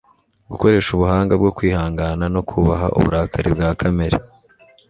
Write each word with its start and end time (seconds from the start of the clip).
gukoresha 0.51 0.89
ubuhanga 0.93 1.33
bwo 1.41 1.51
kwihangana 1.57 2.25
no 2.33 2.41
kubaha 2.49 2.87
uburakari 2.97 3.49
bwa 3.55 3.69
kamere 3.79 4.17